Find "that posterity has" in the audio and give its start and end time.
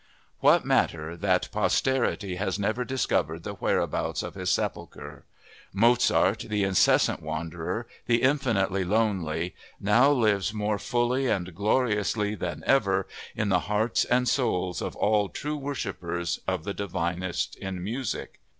1.15-2.57